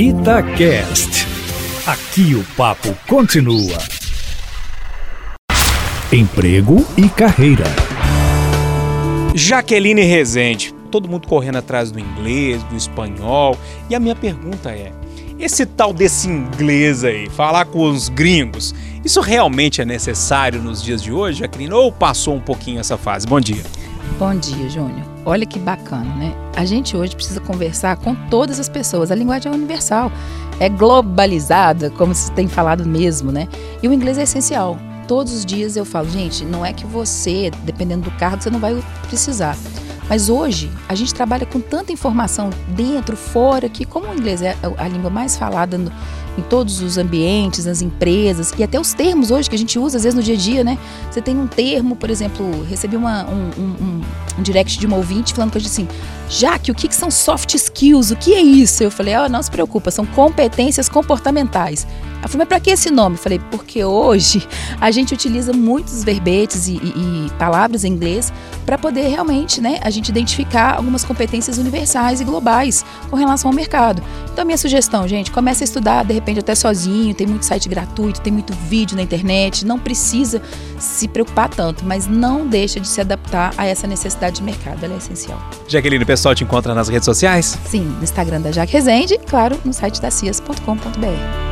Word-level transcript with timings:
Itacast. 0.00 1.26
Aqui 1.84 2.32
o 2.36 2.44
papo 2.56 2.96
continua. 3.08 3.76
Emprego 6.12 6.86
e 6.96 7.08
carreira. 7.08 7.64
Jaqueline 9.34 10.02
Rezende. 10.02 10.72
Todo 10.92 11.08
mundo 11.08 11.26
correndo 11.26 11.56
atrás 11.56 11.90
do 11.90 11.98
inglês, 11.98 12.62
do 12.62 12.76
espanhol. 12.76 13.58
E 13.90 13.94
a 13.96 13.98
minha 13.98 14.14
pergunta 14.14 14.70
é: 14.70 14.92
esse 15.36 15.66
tal 15.66 15.92
desse 15.92 16.28
inglês 16.28 17.02
aí, 17.02 17.28
falar 17.30 17.64
com 17.64 17.90
os 17.90 18.08
gringos, 18.08 18.72
isso 19.04 19.20
realmente 19.20 19.82
é 19.82 19.84
necessário 19.84 20.62
nos 20.62 20.80
dias 20.80 21.02
de 21.02 21.10
hoje, 21.10 21.40
Jaqueline? 21.40 21.72
Ou 21.72 21.90
passou 21.90 22.36
um 22.36 22.40
pouquinho 22.40 22.78
essa 22.78 22.96
fase? 22.96 23.26
Bom 23.26 23.40
dia. 23.40 23.64
Bom 24.18 24.34
dia, 24.34 24.68
Júnior. 24.68 25.06
Olha 25.24 25.46
que 25.46 25.60
bacana, 25.60 26.12
né? 26.16 26.34
A 26.56 26.64
gente 26.64 26.96
hoje 26.96 27.14
precisa 27.14 27.40
conversar 27.40 27.96
com 27.98 28.16
todas 28.28 28.58
as 28.58 28.68
pessoas. 28.68 29.12
A 29.12 29.14
linguagem 29.14 29.52
é 29.52 29.54
universal, 29.54 30.10
é 30.58 30.68
globalizada, 30.68 31.88
como 31.90 32.12
se 32.12 32.32
tem 32.32 32.48
falado 32.48 32.84
mesmo, 32.84 33.30
né? 33.30 33.46
E 33.80 33.86
o 33.86 33.92
inglês 33.92 34.18
é 34.18 34.24
essencial. 34.24 34.76
Todos 35.06 35.32
os 35.32 35.46
dias 35.46 35.76
eu 35.76 35.84
falo, 35.84 36.10
gente, 36.10 36.44
não 36.44 36.66
é 36.66 36.72
que 36.72 36.84
você, 36.84 37.52
dependendo 37.62 38.10
do 38.10 38.10
cargo, 38.18 38.42
você 38.42 38.50
não 38.50 38.58
vai 38.58 38.82
precisar. 39.06 39.56
Mas 40.08 40.28
hoje 40.30 40.70
a 40.88 40.94
gente 40.94 41.12
trabalha 41.12 41.44
com 41.44 41.60
tanta 41.60 41.92
informação 41.92 42.50
dentro, 42.68 43.16
fora, 43.16 43.68
que 43.68 43.84
como 43.84 44.08
o 44.08 44.14
inglês 44.14 44.40
é 44.40 44.56
a 44.78 44.88
língua 44.88 45.10
mais 45.10 45.36
falada 45.36 45.76
no, 45.76 45.92
em 46.38 46.42
todos 46.42 46.80
os 46.80 46.96
ambientes, 46.96 47.66
nas 47.66 47.82
empresas 47.82 48.54
e 48.56 48.62
até 48.62 48.80
os 48.80 48.94
termos 48.94 49.30
hoje 49.30 49.50
que 49.50 49.56
a 49.56 49.58
gente 49.58 49.78
usa 49.78 49.98
às 49.98 50.04
vezes 50.04 50.16
no 50.16 50.22
dia 50.22 50.34
a 50.34 50.38
dia, 50.38 50.64
né? 50.64 50.78
Você 51.10 51.20
tem 51.20 51.36
um 51.36 51.46
termo, 51.46 51.96
por 51.96 52.10
exemplo, 52.10 52.64
recebi 52.64 52.96
uma, 52.96 53.24
um, 53.26 53.50
um, 53.58 54.02
um, 54.38 54.42
direct 54.42 54.78
de 54.78 54.86
uma 54.86 54.96
ouvinte 54.96 55.34
falando 55.34 55.50
com 55.50 55.58
a 55.58 55.60
gente 55.60 55.70
assim, 55.70 55.88
Jaque, 56.30 56.70
o 56.70 56.74
que, 56.74 56.88
que 56.88 56.94
são 56.94 57.10
soft 57.10 57.54
skills? 57.54 58.10
O 58.10 58.16
que 58.16 58.34
é 58.34 58.40
isso? 58.40 58.82
Eu 58.82 58.90
falei, 58.90 59.16
oh, 59.16 59.28
não 59.28 59.42
se 59.42 59.50
preocupa, 59.50 59.90
são 59.90 60.04
competências 60.04 60.88
comportamentais. 60.88 61.86
Ela 62.18 62.28
falou, 62.28 62.38
mas 62.38 62.48
para 62.48 62.60
que 62.60 62.70
esse 62.70 62.90
nome? 62.90 63.16
Eu 63.16 63.20
falei, 63.20 63.40
porque 63.50 63.84
hoje 63.84 64.46
a 64.80 64.90
gente 64.90 65.14
utiliza 65.14 65.52
muitos 65.52 66.02
verbetes 66.02 66.66
e, 66.66 66.72
e, 66.72 67.26
e 67.26 67.30
palavras 67.38 67.84
em 67.84 67.92
inglês 67.92 68.32
para 68.66 68.76
poder 68.76 69.08
realmente, 69.08 69.60
né, 69.60 69.78
a 69.82 69.88
gente 69.88 70.08
identificar 70.08 70.76
algumas 70.76 71.04
competências 71.04 71.58
universais 71.58 72.20
e 72.20 72.24
globais 72.24 72.84
com 73.08 73.16
relação 73.16 73.50
ao 73.50 73.54
mercado. 73.54 74.02
Então, 74.32 74.44
minha 74.44 74.58
sugestão, 74.58 75.06
gente, 75.08 75.30
comece 75.30 75.62
a 75.62 75.66
estudar, 75.66 76.04
de 76.04 76.12
repente, 76.12 76.40
até 76.40 76.54
sozinho, 76.54 77.14
tem 77.14 77.26
muito 77.26 77.46
site 77.46 77.68
gratuito, 77.68 78.20
tem 78.20 78.32
muito 78.32 78.52
vídeo 78.52 78.96
na 78.96 79.02
internet, 79.02 79.64
não 79.64 79.78
precisa 79.78 80.42
se 80.78 81.08
preocupar 81.08 81.48
tanto, 81.48 81.84
mas 81.84 82.06
não 82.06 82.46
deixa 82.46 82.78
de 82.78 82.88
se 82.88 83.00
adaptar 83.00 83.54
a 83.56 83.64
essa 83.64 83.86
necessidade 83.86 84.36
de 84.36 84.42
mercado, 84.42 84.84
ela 84.84 84.94
é 84.94 84.98
essencial. 84.98 85.40
Jaqueline, 85.66 86.04
pessoal 86.18 86.34
te 86.34 86.42
encontra 86.42 86.74
nas 86.74 86.88
redes 86.88 87.04
sociais? 87.04 87.56
Sim, 87.66 87.82
no 87.82 88.02
Instagram 88.02 88.40
da 88.40 88.50
Jaque 88.50 88.72
Rezende 88.72 89.14
e, 89.14 89.18
claro, 89.18 89.56
no 89.64 89.72
site 89.72 90.00
da 90.00 90.10
cias.com.br. 90.10 91.47